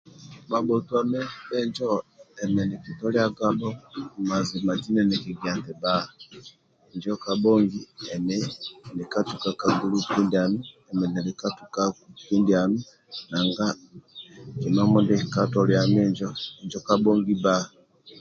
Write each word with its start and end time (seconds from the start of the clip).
Bhabhotuami 0.49 1.19
bhenjo 1.49 1.89
emi 2.43 2.61
nikitoliagabho 2.69 3.69
nti 3.75 4.19
mazima 4.29 4.71
injo 6.93 7.13
kabhongi 7.25 7.81
emi 8.13 8.37
nilikatukau 8.95 9.53
ka 9.61 9.67
gulupu 9.79 10.19
emi 10.95 11.05
nili 11.13 11.31
katukaku 11.39 12.01
kindianu 12.25 12.77
nanga 13.31 13.67
kima 14.59 14.81
ndie 14.85 14.89
bhulikatoliali 15.15 15.95
kabhongi 16.87 17.33
bba 17.37 17.55